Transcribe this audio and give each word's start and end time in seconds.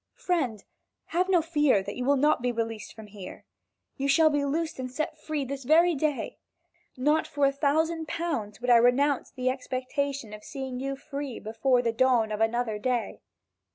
"Friend, 0.15 0.63
have 1.09 1.29
no 1.29 1.43
fear 1.43 1.83
that 1.83 1.95
you 1.95 2.03
will 2.05 2.15
not 2.17 2.41
be 2.41 2.51
released 2.51 2.95
from 2.95 3.05
here. 3.05 3.45
You 3.97 4.07
shall 4.07 4.31
be 4.31 4.43
loosed 4.43 4.79
and 4.79 4.89
set 4.89 5.15
free 5.21 5.45
this 5.45 5.63
very 5.63 5.93
day. 5.93 6.39
Not 6.97 7.27
for 7.27 7.45
a 7.45 7.51
thousand 7.51 8.07
pounds 8.07 8.59
would 8.59 8.71
I 8.71 8.77
renounce 8.77 9.29
the 9.29 9.51
expectation 9.51 10.33
of 10.33 10.43
seeing 10.43 10.79
you 10.79 10.95
free 10.95 11.37
before 11.39 11.83
the 11.83 11.93
datum 11.93 12.31
of 12.31 12.41
another 12.41 12.79
day. 12.79 13.21